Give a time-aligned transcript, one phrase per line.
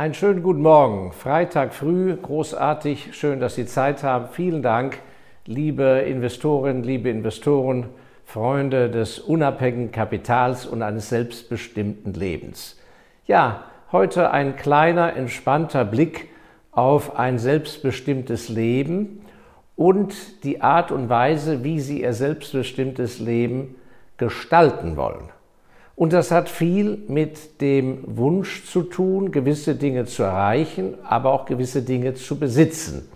[0.00, 1.12] Einen schönen guten Morgen.
[1.12, 3.10] Freitag früh, großartig.
[3.12, 4.30] Schön, dass Sie Zeit haben.
[4.32, 4.98] Vielen Dank,
[5.44, 7.84] liebe Investorinnen, liebe Investoren,
[8.24, 12.80] Freunde des unabhängigen Kapitals und eines selbstbestimmten Lebens.
[13.26, 16.30] Ja, heute ein kleiner, entspannter Blick
[16.72, 19.20] auf ein selbstbestimmtes Leben
[19.76, 23.74] und die Art und Weise, wie Sie Ihr selbstbestimmtes Leben
[24.16, 25.28] gestalten wollen.
[25.96, 31.44] Und das hat viel mit dem Wunsch zu tun, gewisse Dinge zu erreichen, aber auch
[31.44, 33.08] gewisse Dinge zu besitzen.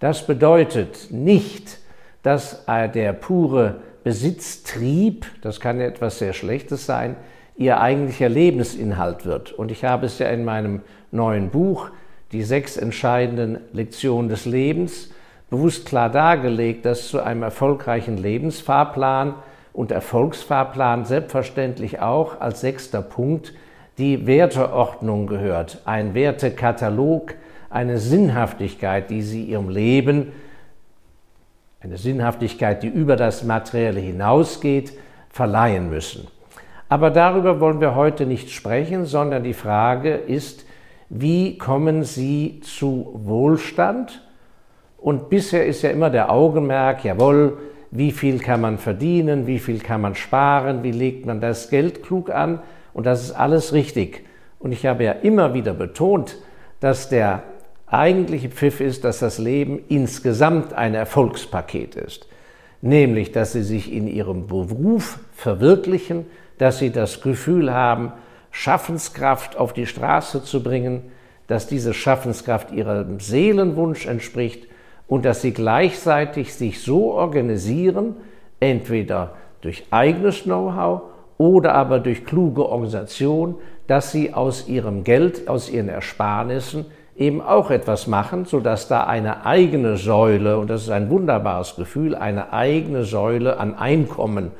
[0.00, 1.78] Das bedeutet nicht,
[2.22, 7.16] dass der pure Besitztrieb, das kann ja etwas sehr Schlechtes sein,
[7.56, 9.52] ihr eigentlicher Lebensinhalt wird.
[9.52, 11.90] Und ich habe es ja in meinem neuen Buch,
[12.32, 15.10] die sechs entscheidenden Lektionen des Lebens,
[15.50, 19.34] bewusst klar dargelegt, dass zu einem erfolgreichen Lebensfahrplan
[19.78, 23.54] und Erfolgsfahrplan selbstverständlich auch als sechster Punkt
[23.96, 27.34] die Werteordnung gehört, ein Wertekatalog,
[27.70, 30.32] eine Sinnhaftigkeit, die Sie Ihrem Leben,
[31.78, 34.94] eine Sinnhaftigkeit, die über das Materielle hinausgeht,
[35.28, 36.26] verleihen müssen.
[36.88, 40.66] Aber darüber wollen wir heute nicht sprechen, sondern die Frage ist,
[41.08, 44.26] wie kommen Sie zu Wohlstand?
[44.96, 47.58] Und bisher ist ja immer der Augenmerk, jawohl,
[47.90, 52.02] wie viel kann man verdienen, wie viel kann man sparen, wie legt man das Geld
[52.02, 52.60] klug an.
[52.92, 54.24] Und das ist alles richtig.
[54.58, 56.36] Und ich habe ja immer wieder betont,
[56.80, 57.42] dass der
[57.86, 62.28] eigentliche Pfiff ist, dass das Leben insgesamt ein Erfolgspaket ist.
[62.80, 66.26] Nämlich, dass Sie sich in Ihrem Beruf verwirklichen,
[66.58, 68.12] dass Sie das Gefühl haben,
[68.50, 71.02] Schaffenskraft auf die Straße zu bringen,
[71.46, 74.67] dass diese Schaffenskraft Ihrem Seelenwunsch entspricht
[75.08, 78.16] und dass sie gleichzeitig sich so organisieren,
[78.60, 79.32] entweder
[79.62, 81.02] durch eigenes Know-how
[81.38, 86.84] oder aber durch kluge Organisation, dass sie aus ihrem Geld, aus ihren Ersparnissen
[87.16, 92.14] eben auch etwas machen, sodass da eine eigene Säule, und das ist ein wunderbares Gefühl,
[92.14, 94.52] eine eigene Säule an Einkommen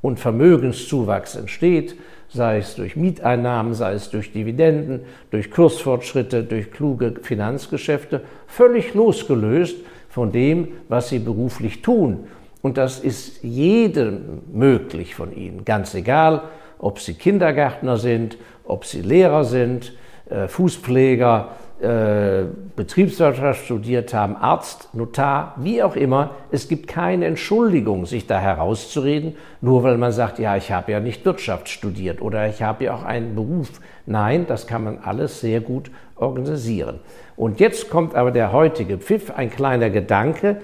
[0.00, 1.96] und Vermögenszuwachs entsteht,
[2.28, 5.00] sei es durch Mieteinnahmen, sei es durch Dividenden,
[5.30, 9.76] durch Kursfortschritte, durch kluge Finanzgeschäfte, völlig losgelöst
[10.16, 12.24] von dem, was sie beruflich tun.
[12.62, 16.44] Und das ist jedem möglich von ihnen, ganz egal,
[16.78, 19.92] ob sie Kindergärtner sind, ob sie Lehrer sind,
[20.30, 21.50] äh, Fußpfleger,
[21.82, 22.44] äh,
[22.76, 26.30] Betriebswirtschaft studiert haben, Arzt, Notar, wie auch immer.
[26.50, 31.00] Es gibt keine Entschuldigung, sich da herauszureden, nur weil man sagt, ja, ich habe ja
[31.00, 33.68] nicht Wirtschaft studiert oder ich habe ja auch einen Beruf.
[34.06, 37.00] Nein, das kann man alles sehr gut organisieren.
[37.36, 40.62] Und jetzt kommt aber der heutige Pfiff, ein kleiner Gedanke,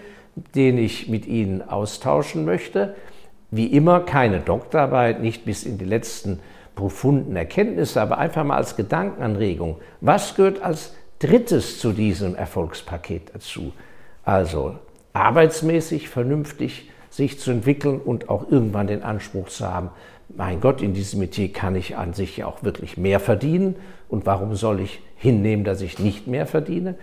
[0.54, 2.94] den ich mit Ihnen austauschen möchte.
[3.50, 6.40] Wie immer keine Doktorarbeit, nicht bis in die letzten
[6.74, 9.76] profunden Erkenntnisse, aber einfach mal als Gedankenanregung.
[10.00, 13.72] Was gehört als drittes zu diesem Erfolgspaket dazu?
[14.24, 14.76] Also
[15.12, 19.90] arbeitsmäßig, vernünftig sich zu entwickeln und auch irgendwann den Anspruch zu haben,
[20.34, 23.76] mein Gott, in diesem Metier kann ich an sich ja auch wirklich mehr verdienen
[24.12, 26.96] und warum soll ich hinnehmen, dass ich nicht mehr verdiene?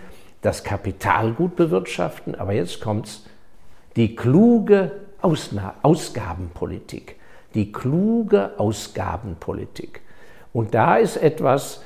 [0.44, 3.26] Das Kapital gut bewirtschaften, aber jetzt kommt's,
[3.96, 7.16] die kluge Ausna Ausgabenpolitik,
[7.56, 10.02] die kluge Ausgabenpolitik.
[10.54, 11.82] Und da ist etwas,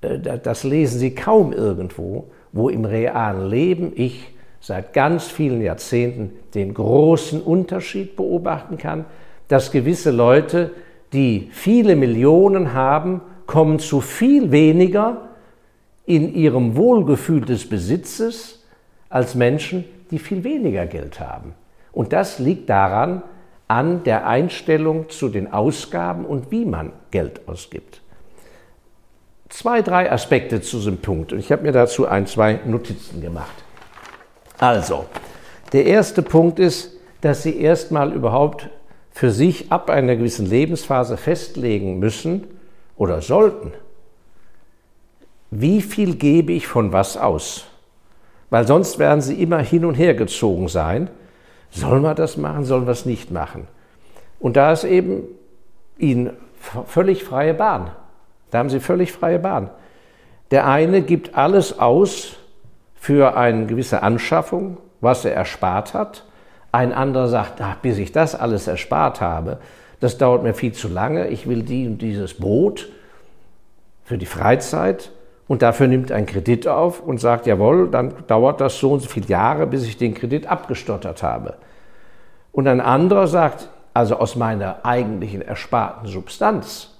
[0.00, 6.32] äh, das lesen Sie kaum irgendwo, wo im realen Leben ich seit ganz vielen Jahrzehnten
[6.52, 9.04] den großen Unterschied beobachten kann,
[9.46, 10.72] dass gewisse Leute,
[11.12, 15.28] die viele Millionen haben, kommen zu viel weniger
[16.06, 18.64] in ihrem Wohlgefühl des Besitzes
[19.08, 21.54] als Menschen, die viel weniger Geld haben.
[21.92, 23.22] Und das liegt daran,
[23.68, 28.00] an der Einstellung zu den Ausgaben und wie man Geld ausgibt.
[29.48, 31.32] Zwei, drei Aspekte zu diesem Punkt.
[31.32, 33.54] Und ich habe mir dazu ein, zwei Notizen gemacht.
[34.58, 35.06] Also,
[35.72, 38.68] der erste Punkt ist, dass Sie erstmal überhaupt
[39.10, 42.44] für sich ab einer gewissen Lebensphase festlegen müssen
[42.96, 43.72] oder sollten,
[45.50, 47.66] wie viel gebe ich von was aus?
[48.50, 51.10] Weil sonst werden sie immer hin und her gezogen sein.
[51.70, 53.66] Sollen wir das machen, sollen wir es nicht machen?
[54.38, 55.22] Und da ist eben
[55.98, 56.30] ihnen
[56.86, 57.90] völlig freie Bahn.
[58.50, 59.70] Da haben sie völlig freie Bahn.
[60.50, 62.36] Der eine gibt alles aus
[62.94, 66.24] für eine gewisse Anschaffung, was er erspart hat.
[66.72, 69.58] Ein anderer sagt, ach, bis ich das alles erspart habe,
[70.00, 72.88] das dauert mir viel zu lange, ich will die und dieses Brot
[74.04, 75.10] für die Freizeit
[75.46, 79.08] und dafür nimmt ein Kredit auf und sagt, jawohl, dann dauert das so und so
[79.08, 81.54] viele Jahre, bis ich den Kredit abgestottert habe.
[82.52, 86.90] Und ein anderer sagt, also aus meiner eigentlichen ersparten Substanz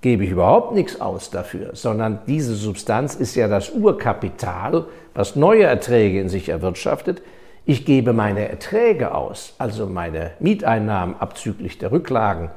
[0.00, 4.84] gebe ich überhaupt nichts aus dafür, sondern diese Substanz ist ja das Urkapital,
[5.14, 7.22] was neue Erträge in sich erwirtschaftet.
[7.66, 12.50] Ich gebe meine Erträge aus, also meine Mieteinnahmen abzüglich der Rücklagen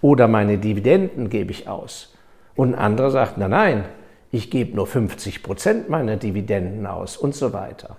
[0.00, 2.14] oder meine Dividenden gebe ich aus.
[2.54, 3.84] Und ein anderer sagt, nein, nein,
[4.30, 7.96] ich gebe nur 50 Prozent meiner Dividenden aus und so weiter.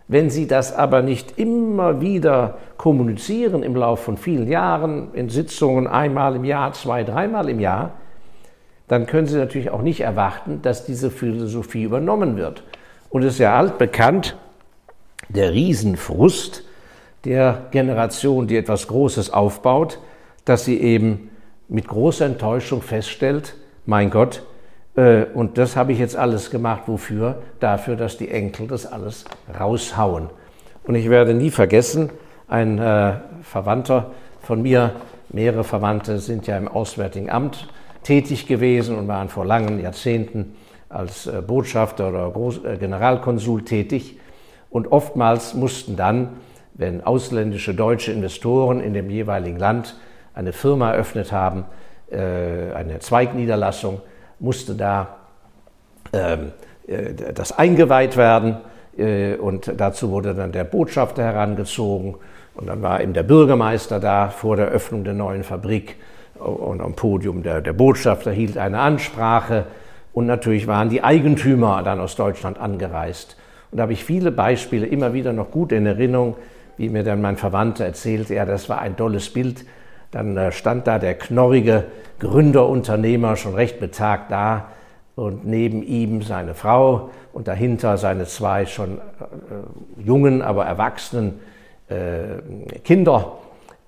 [0.07, 5.85] Wenn Sie das aber nicht immer wieder kommunizieren im Laufe von vielen Jahren, in Sitzungen
[5.85, 7.91] einmal im Jahr, zwei, dreimal im Jahr,
[8.87, 12.63] dann können Sie natürlich auch nicht erwarten, dass diese Philosophie übernommen wird.
[13.11, 14.35] Und es ist ja altbekannt,
[15.29, 16.63] der Riesenfrust
[17.25, 19.99] der Generation, die etwas Großes aufbaut,
[20.45, 21.29] dass sie eben
[21.67, 23.55] mit großer Enttäuschung feststellt,
[23.85, 24.43] mein Gott,
[24.95, 27.41] äh, und das habe ich jetzt alles gemacht, wofür?
[27.59, 29.25] Dafür, dass die Enkel das alles
[29.59, 30.29] raushauen.
[30.83, 32.09] Und ich werde nie vergessen,
[32.47, 34.11] ein äh, Verwandter
[34.41, 34.93] von mir,
[35.29, 37.67] mehrere Verwandte sind ja im Auswärtigen Amt
[38.03, 40.55] tätig gewesen und waren vor langen Jahrzehnten
[40.89, 44.19] als äh, Botschafter oder Groß äh, Generalkonsul tätig.
[44.69, 46.29] Und oftmals mussten dann,
[46.73, 49.95] wenn ausländische deutsche Investoren in dem jeweiligen Land
[50.33, 51.65] eine Firma eröffnet haben,
[52.09, 54.01] äh, eine Zweigniederlassung,
[54.39, 55.17] musste da
[56.13, 56.51] ähm,
[57.35, 58.57] das eingeweiht werden
[59.39, 62.15] und dazu wurde dann der Botschafter herangezogen
[62.55, 65.95] und dann war eben der Bürgermeister da vor der Öffnung der neuen Fabrik
[66.37, 69.65] und am Podium der, der Botschafter hielt eine Ansprache
[70.13, 73.37] und natürlich waren die Eigentümer dann aus Deutschland angereist.
[73.71, 76.35] Und da habe ich viele Beispiele immer wieder noch gut in Erinnerung,
[76.77, 79.65] wie mir dann mein Verwandter erzählte, ja, das war ein tolles Bild.
[80.11, 81.85] Dann äh, stand da der knorrige
[82.19, 84.67] Gründerunternehmer schon recht betagt da
[85.15, 91.39] und neben ihm seine Frau und dahinter seine zwei schon äh, jungen, aber erwachsenen
[91.87, 93.33] äh, Kinder.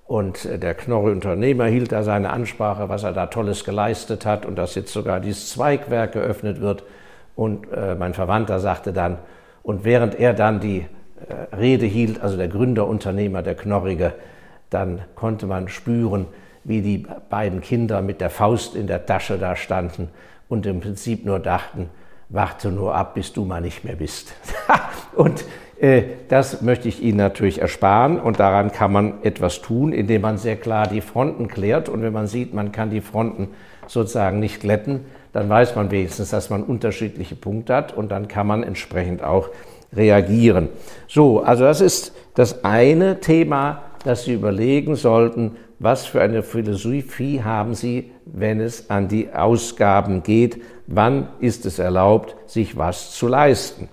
[0.06, 4.46] Und äh, der knorre Unternehmer hielt da seine Ansprache, was er da Tolles geleistet hat
[4.46, 6.84] und dass jetzt sogar dieses Zweigwerk geöffnet wird.
[7.36, 9.18] Und äh, mein Verwandter sagte dann,
[9.62, 14.12] und während er dann die äh, Rede hielt, also der Gründerunternehmer, der Knorrige,
[14.70, 16.26] dann konnte man spüren,
[16.64, 20.08] wie die beiden Kinder mit der Faust in der Tasche da standen
[20.48, 21.90] und im Prinzip nur dachten,
[22.28, 24.34] warte nur ab, bis du mal nicht mehr bist.
[25.14, 25.44] und
[25.78, 30.38] äh, das möchte ich Ihnen natürlich ersparen und daran kann man etwas tun, indem man
[30.38, 31.88] sehr klar die Fronten klärt.
[31.88, 33.48] Und wenn man sieht, man kann die Fronten
[33.86, 35.00] sozusagen nicht glätten,
[35.32, 39.48] dann weiß man wenigstens, dass man unterschiedliche Punkte hat und dann kann man entsprechend auch
[39.92, 40.68] reagieren.
[41.08, 47.42] So, also das ist das eine Thema, das Sie überlegen sollten, was für eine Philosophie
[47.42, 50.62] haben Sie, wenn es an die Ausgaben geht?
[50.86, 53.88] Wann ist es erlaubt, sich was zu leisten?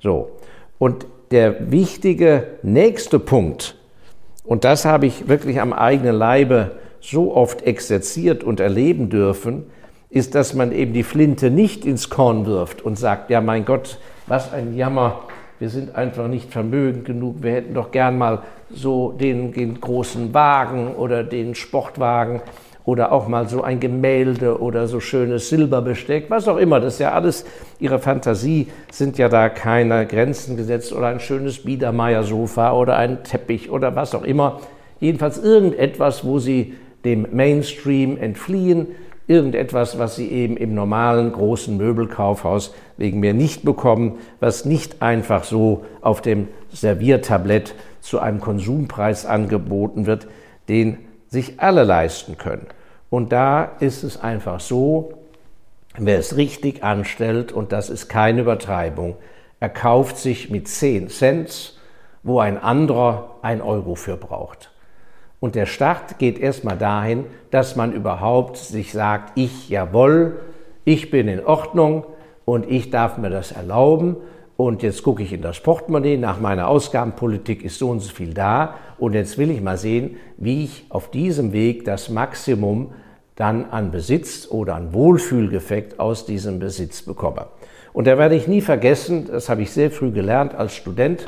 [0.00, 0.30] So.
[0.78, 3.76] Und der wichtige nächste Punkt,
[4.44, 9.64] und das habe ich wirklich am eigenen Leibe so oft exerziert und erleben dürfen,
[10.10, 13.98] ist, dass man eben die Flinte nicht ins Korn wirft und sagt, ja mein Gott,
[14.26, 15.20] was ein Jammer,
[15.58, 20.34] wir sind einfach nicht vermögend genug, wir hätten doch gern mal so den, den großen
[20.34, 22.42] Wagen oder den Sportwagen
[22.84, 26.78] oder auch mal so ein Gemälde oder so schönes Silberbesteck, was auch immer.
[26.78, 27.44] Das ist ja alles,
[27.80, 33.70] Ihre Fantasie sind ja da keine Grenzen gesetzt oder ein schönes Biedermeier-Sofa oder ein Teppich
[33.70, 34.60] oder was auch immer.
[35.00, 38.88] Jedenfalls irgendetwas, wo Sie dem Mainstream entfliehen,
[39.26, 45.44] irgendetwas, was Sie eben im normalen großen Möbelkaufhaus wegen mir nicht bekommen, was nicht einfach
[45.44, 50.28] so auf dem Serviertablett zu einem Konsumpreis angeboten wird,
[50.68, 52.66] den sich alle leisten können.
[53.10, 55.14] Und da ist es einfach so,
[55.98, 59.16] wer es richtig anstellt, und das ist keine Übertreibung,
[59.58, 61.78] er kauft sich mit 10 Cent,
[62.22, 64.70] wo ein anderer ein Euro für braucht.
[65.40, 70.40] Und der Start geht erstmal dahin, dass man überhaupt sich sagt, ich jawohl,
[70.84, 72.04] ich bin in Ordnung
[72.44, 74.16] und ich darf mir das erlauben.
[74.56, 78.32] und jetzt gucke ich in das Portemonnaie, nach meiner Ausgabenpolitik ist so und so viel
[78.32, 82.92] da und jetzt will ich mal sehen, wie ich auf diesem Weg das Maximum
[83.34, 87.48] dann an Besitz oder an Wohlfühlgefekt aus diesem Besitz bekomme.
[87.92, 91.26] Und da werde ich nie vergessen, das habe ich sehr früh gelernt als Student,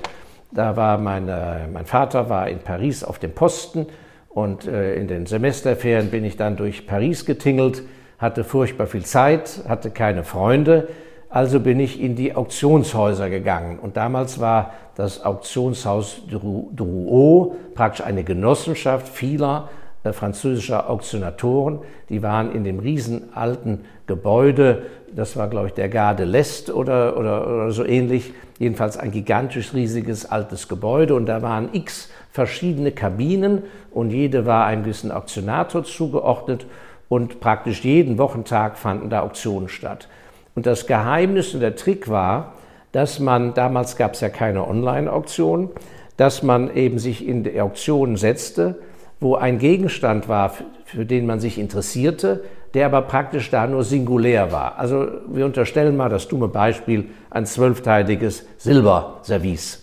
[0.52, 3.86] da war meine, mein Vater war in Paris auf dem Posten
[4.28, 7.82] und äh, in den Semesterferien bin ich dann durch Paris getingelt,
[8.18, 10.88] hatte furchtbar viel Zeit, hatte keine Freunde
[11.30, 13.78] also bin ich in die Auktionshäuser gegangen.
[13.78, 19.68] Und damals war das Auktionshaus Drouot praktisch eine Genossenschaft vieler
[20.04, 21.80] äh, französischer Auktionatoren.
[22.08, 24.82] Die waren in dem riesen alten Gebäude,
[25.14, 29.74] das war, glaube ich, der Garde l'Est oder, oder, oder so ähnlich, jedenfalls ein gigantisch
[29.74, 31.14] riesiges altes Gebäude.
[31.14, 36.66] Und da waren x verschiedene Kabinen und jede war einem gewissen Auktionator zugeordnet.
[37.08, 40.08] Und praktisch jeden Wochentag fanden da Auktionen statt.
[40.54, 42.54] Und das Geheimnis und der Trick war,
[42.92, 45.70] dass man, damals gab es ja keine Online-Auktion,
[46.16, 48.76] dass man eben sich in die Auktion setzte,
[49.20, 50.52] wo ein Gegenstand war,
[50.84, 52.44] für den man sich interessierte,
[52.74, 54.78] der aber praktisch da nur singulär war.
[54.78, 59.82] Also wir unterstellen mal das dumme Beispiel ein zwölfteiliges Silberservice.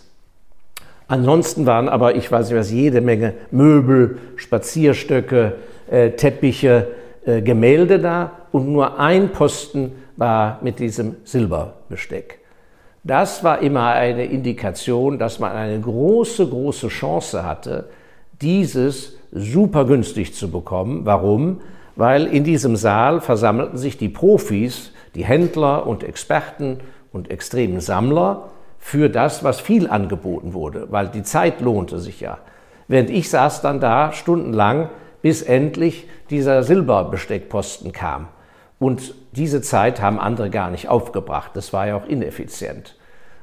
[1.08, 5.54] Ansonsten waren aber, ich weiß nicht was, jede Menge Möbel, Spazierstöcke,
[5.88, 6.88] äh, Teppiche,
[7.24, 12.40] äh, Gemälde da und nur ein Posten war mit diesem Silberbesteck.
[13.04, 17.88] Das war immer eine Indikation, dass man eine große, große Chance hatte,
[18.42, 21.02] dieses super günstig zu bekommen.
[21.04, 21.60] Warum?
[21.96, 26.80] Weil in diesem Saal versammelten sich die Profis, die Händler und Experten
[27.12, 32.38] und extremen Sammler für das, was viel angeboten wurde, weil die Zeit lohnte sich ja.
[32.86, 34.90] Während ich saß dann da stundenlang,
[35.22, 38.28] bis endlich dieser Silberbesteckposten kam.
[38.78, 41.52] Und diese Zeit haben andere gar nicht aufgebracht.
[41.54, 42.94] Das war ja auch ineffizient.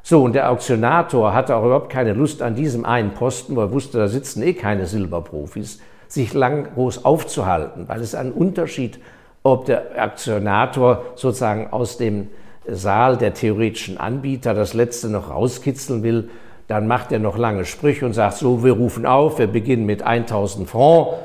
[0.04, 3.72] So, und der Auktionator hatte auch überhaupt keine Lust an diesem einen Posten, wo er
[3.72, 5.80] wusste, da sitzen eh keine Silberprofis,
[6.14, 9.00] sich lang groß aufzuhalten, weil es ein Unterschied,
[9.42, 12.28] ob der Auktionator sozusagen aus dem
[12.68, 16.30] Saal der theoretischen Anbieter das letzte noch rauskitzeln will,
[16.68, 20.04] dann macht er noch lange Sprüche und sagt so, wir rufen auf, wir beginnen mit
[20.04, 21.16] 1000 Francs.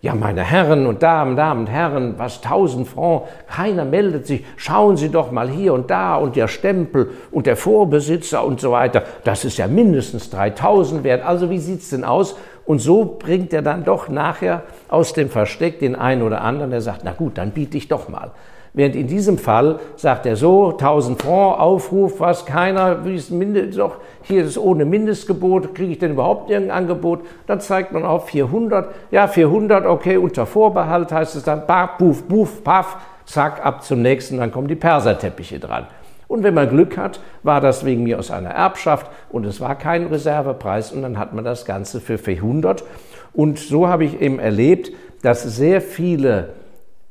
[0.00, 4.96] Ja, meine Herren und Damen, Damen und Herren, was tausend Francs, keiner meldet sich, schauen
[4.96, 9.02] Sie doch mal hier und da und der Stempel und der Vorbesitzer und so weiter,
[9.24, 12.36] das ist ja mindestens 3000 wert, also wie sieht's denn aus?
[12.68, 16.82] Und so bringt er dann doch nachher aus dem Versteck den einen oder anderen, der
[16.82, 18.32] sagt, na gut, dann biete ich doch mal.
[18.74, 23.78] Während in diesem Fall sagt er so, 1000 Francs, Aufruf, was keiner, wie ist Mindest,
[23.78, 27.20] doch, hier ist ohne Mindestgebot, kriege ich denn überhaupt irgendein Angebot?
[27.46, 32.24] Dann zeigt man auf 400, ja 400, okay, unter Vorbehalt heißt es dann, baf, buf,
[32.24, 35.86] buf, paff, zack, ab zum nächsten, dann kommen die Perserteppiche dran.
[36.28, 39.76] Und wenn man Glück hat, war das wegen mir aus einer Erbschaft und es war
[39.76, 42.84] kein Reservepreis und dann hat man das Ganze für 400.
[43.32, 44.92] Und so habe ich eben erlebt,
[45.22, 46.50] dass sehr viele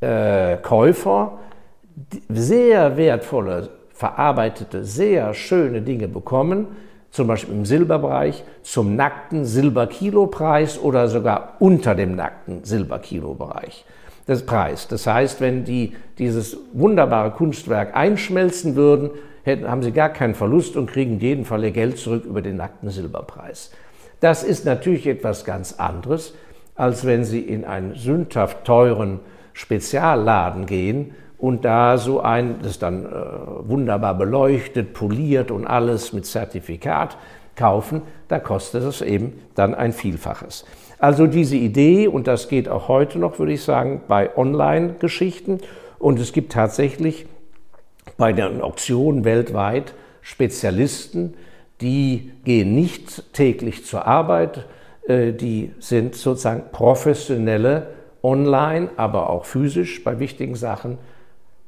[0.02, 1.40] äh, Käufer
[2.30, 6.68] sehr wertvolle, verarbeitete, sehr schöne Dinge bekommen,
[7.10, 13.86] zum Beispiel im Silberbereich, zum nackten Silberkilopreis oder sogar unter dem nackten Silberkilobereich.
[14.28, 14.88] Das Preis.
[14.88, 19.10] Das heißt, wenn die dieses wunderbare Kunstwerk einschmelzen würden,
[19.44, 22.42] hätten, haben sie gar keinen Verlust und kriegen in jedem Fall ihr Geld zurück über
[22.42, 23.72] den nackten Silberpreis.
[24.20, 26.34] Das ist natürlich etwas ganz anderes,
[26.76, 29.20] als wenn Sie in einen sündhaft teuren
[29.54, 33.10] Spezialladen gehen und da so ein, das dann äh,
[33.68, 37.18] wunderbar beleuchtet, poliert und alles mit Zertifikat
[37.56, 40.66] kaufen, da kostet es eben dann ein Vielfaches.
[41.00, 45.60] Also diese Idee, und das geht auch heute noch, würde ich sagen, bei Online-Geschichten,
[46.00, 47.28] und es gibt tatsächlich
[48.18, 51.36] bei den Auktionen weltweit Spezialisten,
[51.82, 54.66] die gehen nicht täglich zur Arbeit,
[55.08, 57.90] äh, die sind sozusagen professionelle
[58.24, 60.98] online, aber auch physisch bei wichtigen Sachen.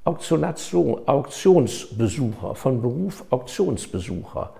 [0.05, 4.53] Auktionsbesucher, von Beruf Auktionsbesucher,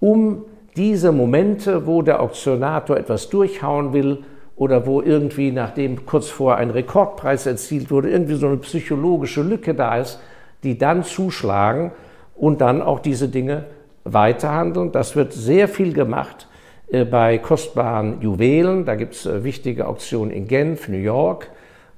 [0.00, 0.46] um
[0.76, 4.18] diese Momente, wo der Auktionator etwas durchhauen will
[4.56, 9.74] oder wo irgendwie, nachdem kurz vor ein Rekordpreis erzielt wurde, irgendwie so eine psychologische Lücke
[9.74, 10.20] da ist,
[10.62, 11.92] die dann zuschlagen
[12.34, 13.64] und dann auch diese Dinge
[14.04, 14.92] weiterhandeln.
[14.92, 16.48] Das wird sehr viel gemacht
[16.88, 18.84] äh, bei kostbaren Juwelen.
[18.84, 21.50] Da gibt es äh, wichtige Auktionen in Genf, New York,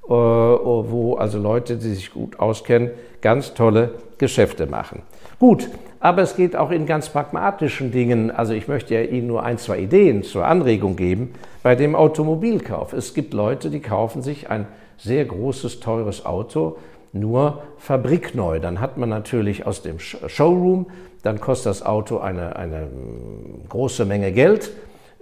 [0.07, 5.03] äh, wo also Leute, die sich gut auskennen, ganz tolle Geschäfte machen.
[5.39, 5.69] Gut,
[6.01, 8.31] aber es geht auch in ganz pragmatischen Dingen.
[8.31, 12.93] Also ich möchte ja Ihnen nur ein, zwei Ideen zur Anregung geben bei dem Automobilkauf.
[12.93, 16.77] Es gibt Leute, die kaufen sich ein sehr großes, teures Auto,
[17.13, 18.61] nur fabrikneu.
[18.61, 20.87] Dann hat man natürlich aus dem Showroom,
[21.23, 24.71] dann kostet das Auto eine, eine mm, große Menge Geld.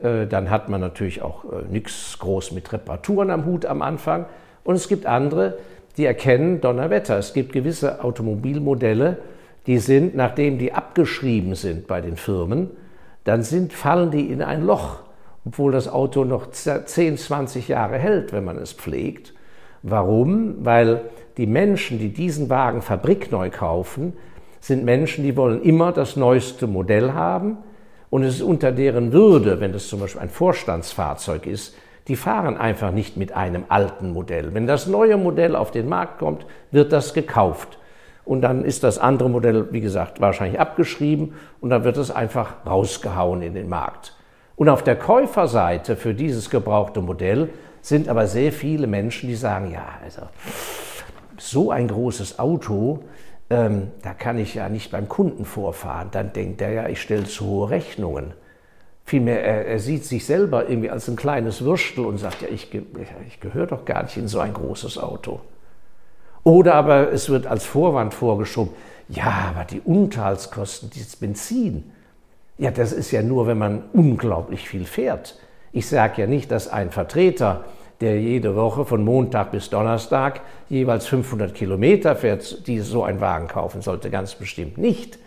[0.03, 4.27] Äh, dann hat man natürlich auch äh, nichts groß mit Reparaturen am Hut am Anfang.
[4.65, 5.59] Und es gibt andere,
[5.97, 7.19] die erkennen Donnerwetter.
[7.19, 9.19] Es gibt gewisse Automobilmodelle,
[9.67, 12.71] die sind, nachdem die abgeschrieben sind bei den Firmen,
[13.25, 15.01] dann sind, fallen die in ein Loch,
[15.45, 19.35] obwohl das Auto noch 10, 20 Jahre hält, wenn man es pflegt.
[19.83, 20.65] Warum?
[20.65, 21.03] Weil
[21.37, 24.15] die Menschen, die diesen Wagen fabrikneu kaufen,
[24.61, 27.59] sind Menschen, die wollen immer das neueste Modell haben
[28.11, 31.77] und es ist unter deren Würde, wenn das zum Beispiel ein Vorstandsfahrzeug ist,
[32.09, 34.55] die fahren einfach nicht mit einem alten Modell.
[34.55, 37.79] Wenn das neue Modell auf den Markt kommt, wird das gekauft.
[38.25, 42.67] Und dann ist das andere Modell, wie gesagt, wahrscheinlich abgeschrieben und dann wird es einfach
[42.67, 44.17] rausgehauen in den Markt.
[44.57, 47.51] Und auf der Käuferseite für dieses gebrauchte Modell
[47.83, 50.23] sind aber sehr viele Menschen, die sagen, ja, also
[51.39, 53.05] so ein großes Auto,
[53.51, 56.09] ähm, da kann ich ja nicht beim Kunden vorfahren.
[56.11, 58.33] Dann denkt er ja, ich stelle zu hohe Rechnungen.
[59.09, 62.69] Vielmehr, er, er, sieht sich selber irgendwie als ein kleines Würstel und sagt, ja, ich,
[63.29, 65.41] ich gehöre doch gar nicht in so ein großes Auto.
[66.43, 68.75] Oder aber es wird als Vorwand vorgeschoben,
[69.09, 71.85] ja, aber die Unterhaltskosten, dieses Benzin,
[72.59, 75.39] ja, das ist ja nur, wenn man unglaublich viel fährt.
[75.71, 77.65] Ich sage ja nicht, dass ein Vertreter
[78.01, 83.47] der jede Woche von Montag bis Donnerstag jeweils 500 Kilometer fährt, die so einen Wagen
[83.47, 85.19] kaufen sollte, ganz bestimmt nicht.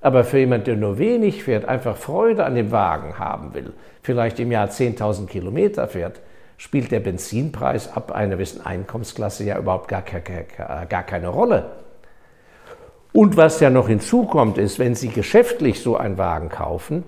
[0.00, 4.40] Aber für jemanden, der nur wenig fährt, einfach Freude an dem Wagen haben will, vielleicht
[4.40, 6.20] im Jahr 10.000 Kilometer fährt,
[6.56, 11.70] spielt der Benzinpreis ab einer gewissen Einkommensklasse ja überhaupt gar, gar keine Rolle.
[13.12, 17.04] Und was ja noch hinzukommt, ist, wenn Sie geschäftlich so einen Wagen kaufen,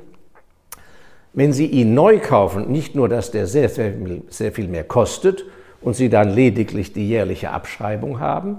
[1.33, 3.93] wenn Sie ihn neu kaufen, nicht nur, dass der sehr, sehr,
[4.29, 5.45] sehr viel mehr kostet
[5.81, 8.59] und Sie dann lediglich die jährliche Abschreibung haben,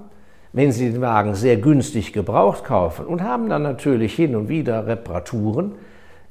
[0.54, 4.88] wenn Sie den Wagen sehr günstig gebraucht kaufen und haben dann natürlich hin und wieder
[4.88, 5.74] Reparaturen,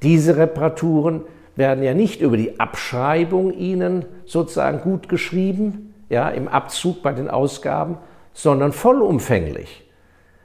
[0.02, 1.22] diese Reparaturen
[1.56, 7.28] werden ja nicht über die Abschreibung Ihnen sozusagen gut geschrieben, ja, im Abzug bei den
[7.28, 7.98] Ausgaben,
[8.32, 9.84] sondern vollumfänglich.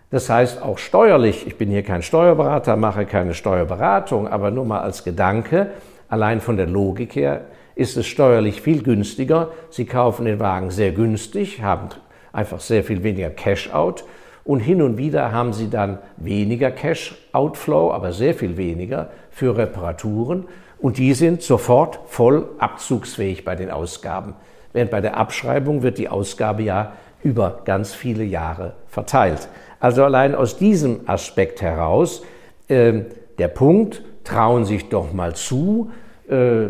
[0.09, 4.79] Das heißt auch steuerlich, ich bin hier kein Steuerberater, mache keine Steuerberatung, aber nur mal
[4.79, 5.71] als Gedanke,
[6.07, 7.41] allein von der Logik her
[7.75, 9.49] ist es steuerlich viel günstiger.
[9.69, 11.89] Sie kaufen den Wagen sehr günstig, haben
[12.33, 14.03] einfach sehr viel weniger Cash-out
[14.43, 20.45] und hin und wieder haben Sie dann weniger Cash-outflow, aber sehr viel weniger für Reparaturen
[20.79, 24.35] und die sind sofort voll abzugsfähig bei den Ausgaben.
[24.73, 29.49] Während bei der Abschreibung wird die Ausgabe ja über ganz viele Jahre verteilt.
[29.79, 32.23] Also allein aus diesem Aspekt heraus,
[32.67, 33.01] äh,
[33.37, 35.91] der Punkt, trauen sich doch mal zu,
[36.29, 36.69] äh, äh,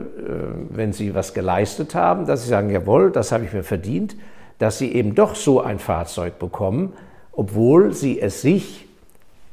[0.69, 4.15] wenn sie was geleistet haben, dass sie sagen, jawohl, das habe ich mir verdient,
[4.59, 6.93] dass sie eben doch so ein Fahrzeug bekommen,
[7.31, 8.87] obwohl sie es sich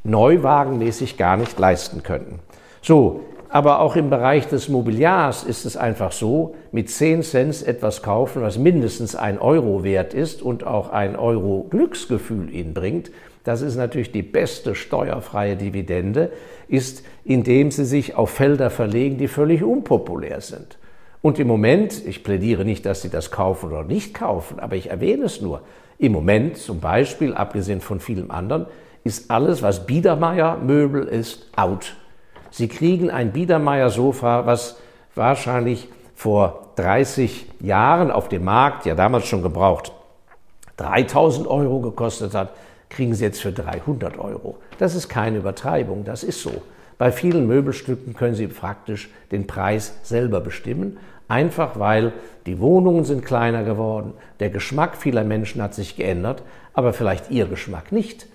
[0.05, 2.41] neuwagenmäßig gar nicht leisten könnten.
[2.83, 8.03] So, aber auch im Bereich des Mobiliars ist es einfach so, mit 10 Cent etwas
[8.03, 13.11] kaufen, was mindestens ein Euro wert ist und auch ein Euro Glücksgefühl ihnen bringt,
[13.45, 16.33] das ist natürlich die beste steuerfreie Dividende,
[16.67, 20.79] ist, indem sie sich auf Felder verlegen, die völlig unpopulär sind.
[21.25, 24.91] Und im Moment, ich plädiere nicht, dass Sie das kaufen oder nicht kaufen, aber ich
[24.91, 25.63] erwähne es nur,
[25.97, 28.67] im Moment zum Beispiel, abgesehen von vielem anderen,
[29.05, 31.97] ist alles, was Biedermeier Möbel ist, out.
[32.51, 34.77] Sie kriegen ein Biedermeier Sofa, was
[35.15, 39.93] wahrscheinlich vor 30 Jahren auf dem Markt, ja damals schon gebraucht,
[40.77, 42.51] 3000 Euro gekostet hat,
[42.91, 44.59] kriegen Sie jetzt für 300 Euro.
[44.79, 46.53] Das ist keine Übertreibung, das ist so.
[46.97, 52.13] Bei vielen Möbelstücken können Sie praktisch den Preis selber bestimmen, einfach weil
[52.47, 56.43] die Wohnungen sind kleiner geworden, der Geschmack vieler Menschen hat sich geändert,
[56.75, 58.27] aber vielleicht Ihr Geschmack nicht.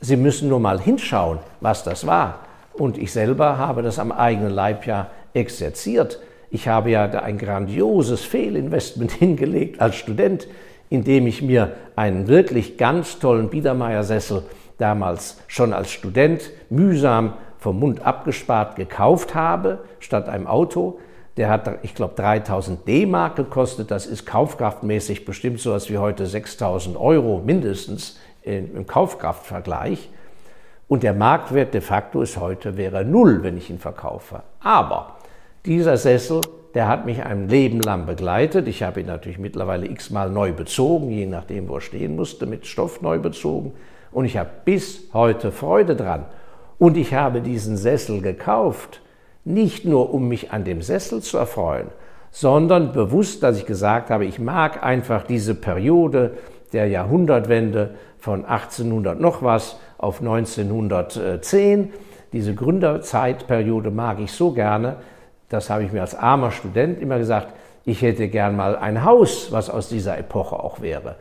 [0.00, 2.40] Sie müssen nur mal hinschauen, was das war.
[2.72, 6.20] Und ich selber habe das am eigenen Leib ja exerziert.
[6.50, 10.46] Ich habe ja da ein grandioses Fehlinvestment hingelegt als Student,
[10.88, 14.44] indem ich mir einen wirklich ganz tollen Biedermeiersessel
[14.78, 20.98] damals schon als Student mühsam vom Mund abgespart gekauft habe, statt einem Auto.
[21.36, 23.90] Der hat, ich glaube, 3000 D-Mark gekostet.
[23.90, 30.08] Das ist kaufkraftmäßig bestimmt so etwas wie heute 6000 Euro mindestens im Kaufkraftvergleich.
[30.88, 34.42] Und der Marktwert de facto ist heute, wäre null, wenn ich ihn verkaufe.
[34.60, 35.16] Aber
[35.64, 36.40] dieser Sessel,
[36.74, 38.68] der hat mich ein Leben lang begleitet.
[38.68, 42.66] Ich habe ihn natürlich mittlerweile x-mal neu bezogen, je nachdem, wo er stehen musste, mit
[42.66, 43.72] Stoff neu bezogen.
[44.12, 46.26] Und ich habe bis heute Freude dran.
[46.78, 49.00] Und ich habe diesen Sessel gekauft,
[49.46, 51.86] nicht nur um mich an dem Sessel zu erfreuen,
[52.30, 56.32] sondern bewusst, dass ich gesagt habe, ich mag einfach diese Periode
[56.72, 61.92] der Jahrhundertwende von 1800 noch was auf 1910.
[62.32, 64.96] Diese Gründerzeitperiode mag ich so gerne.
[65.48, 67.54] Das habe ich mir als armer Student immer gesagt.
[67.84, 71.14] Ich hätte gern mal ein Haus, was aus dieser Epoche auch wäre.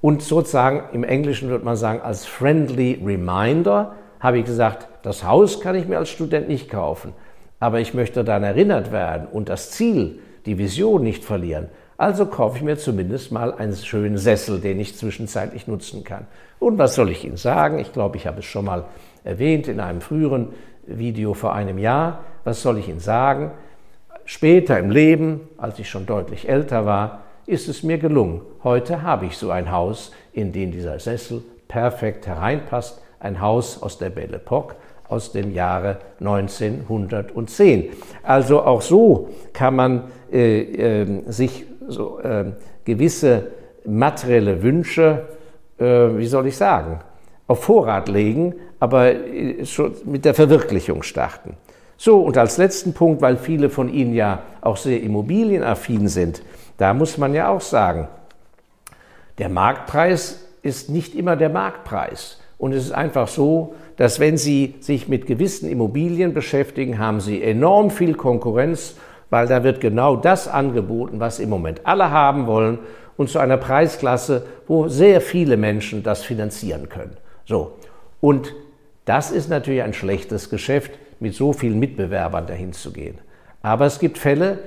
[0.00, 5.60] Und sozusagen im Englischen würde man sagen, als friendly reminder habe ich gesagt, das Haus
[5.60, 7.12] kann ich mir als Student nicht kaufen,
[7.62, 11.68] aber ich möchte daran erinnert werden und das Ziel, die Vision nicht verlieren.
[11.96, 16.26] Also kaufe ich mir zumindest mal einen schönen Sessel, den ich zwischenzeitlich nutzen kann.
[16.58, 17.78] Und was soll ich Ihnen sagen?
[17.78, 18.86] Ich glaube, ich habe es schon mal
[19.22, 20.48] erwähnt in einem früheren
[20.88, 22.24] Video vor einem Jahr.
[22.42, 23.52] Was soll ich Ihnen sagen?
[24.24, 28.40] Später im Leben, als ich schon deutlich älter war, ist es mir gelungen.
[28.64, 33.00] Heute habe ich so ein Haus, in dem dieser Sessel perfekt hereinpasst.
[33.20, 34.74] Ein Haus aus der Belle Epoque
[35.12, 37.90] aus dem Jahre 1910.
[38.22, 42.46] Also auch so kann man äh, äh, sich so, äh,
[42.84, 43.48] gewisse
[43.84, 45.26] materielle Wünsche,
[45.78, 47.00] äh, wie soll ich sagen,
[47.46, 51.56] auf Vorrat legen, aber äh, schon mit der Verwirklichung starten.
[51.98, 56.42] So, und als letzten Punkt, weil viele von Ihnen ja auch sehr immobilienaffin sind,
[56.78, 58.08] da muss man ja auch sagen,
[59.38, 62.40] der Marktpreis ist nicht immer der Marktpreis.
[62.58, 67.40] Und es ist einfach so, dass wenn Sie sich mit gewissen Immobilien beschäftigen, haben Sie
[67.40, 68.96] enorm viel Konkurrenz,
[69.30, 72.80] weil da wird genau das angeboten, was im Moment alle haben wollen
[73.16, 77.16] und zu einer Preisklasse, wo sehr viele Menschen das finanzieren können.
[77.44, 77.74] So.
[78.20, 78.52] Und
[79.04, 83.18] das ist natürlich ein schlechtes Geschäft, mit so vielen Mitbewerbern dahin zu gehen.
[83.62, 84.58] Aber es gibt Fälle,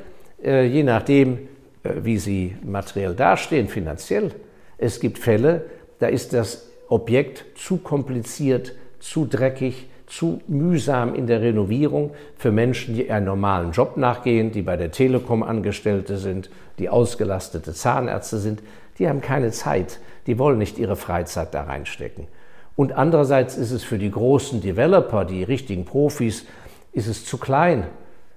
[0.41, 1.39] äh, je nachdem,
[1.83, 4.31] äh, wie sie materiell dastehen, finanziell.
[4.77, 5.65] Es gibt Fälle,
[5.99, 8.71] da ist das Objekt zu kompliziert,
[9.05, 14.63] zu dreckig, zu mühsam in der Renovierung für Menschen, die einen normalen Job nachgehen, die
[14.63, 18.63] bei der Telekom Angestellte sind, die ausgelastete Zahnärzte sind.
[18.97, 22.27] Die haben keine Zeit, die wollen nicht ihre Freizeit da reinstecken.
[22.75, 26.45] Und andererseits ist es für die großen Developer, die richtigen Profis,
[26.91, 27.85] ist es zu klein,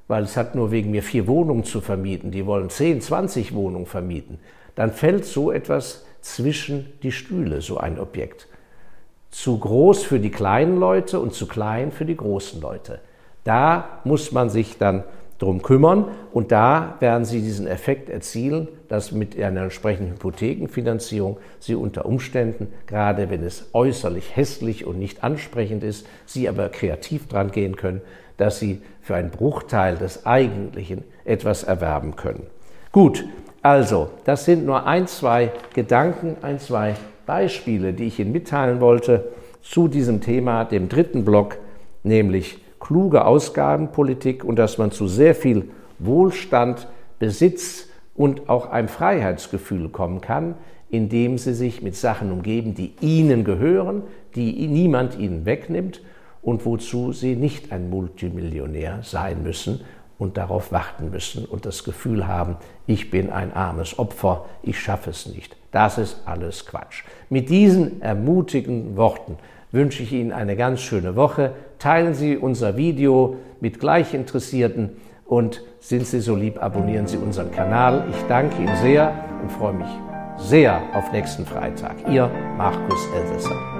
[0.06, 2.30] weil es hat nur wegen mir vier Wohnungen zu vermieten.
[2.30, 4.38] Die wollen 10, 20 Wohnungen vermieten.
[4.74, 8.47] Dann fällt so etwas zwischen die Stühle, so ein Objekt.
[9.30, 13.00] Zu groß für die kleinen Leute und zu klein für die großen Leute.
[13.44, 15.04] Da muss man sich dann
[15.38, 21.74] drum kümmern und da werden Sie diesen Effekt erzielen, dass mit einer entsprechenden Hypothekenfinanzierung Sie
[21.74, 27.52] unter Umständen, gerade wenn es äußerlich hässlich und nicht ansprechend ist, Sie aber kreativ dran
[27.52, 28.00] gehen können,
[28.36, 32.46] dass Sie für einen Bruchteil des Eigentlichen etwas erwerben können.
[32.90, 33.24] Gut,
[33.62, 36.94] also, das sind nur ein, zwei Gedanken, ein, zwei
[37.28, 39.28] Beispiele, die ich Ihnen mitteilen wollte
[39.60, 41.58] zu diesem Thema, dem dritten Block,
[42.02, 46.88] nämlich kluge Ausgabenpolitik und dass man zu sehr viel Wohlstand,
[47.18, 50.54] Besitz und auch einem Freiheitsgefühl kommen kann,
[50.88, 56.00] indem sie sich mit Sachen umgeben, die ihnen gehören, die niemand ihnen wegnimmt
[56.40, 59.82] und wozu sie nicht ein Multimillionär sein müssen
[60.18, 65.10] und darauf warten müssen und das Gefühl haben, ich bin ein armes Opfer, ich schaffe
[65.10, 65.57] es nicht.
[65.70, 67.04] Das ist alles Quatsch.
[67.28, 69.36] Mit diesen ermutigenden Worten
[69.70, 71.52] wünsche ich Ihnen eine ganz schöne Woche.
[71.78, 78.04] Teilen Sie unser Video mit Gleichinteressierten und sind Sie so lieb, abonnieren Sie unseren Kanal.
[78.10, 79.88] Ich danke Ihnen sehr und freue mich
[80.38, 81.96] sehr auf nächsten Freitag.
[82.08, 83.77] Ihr Markus Elsässer.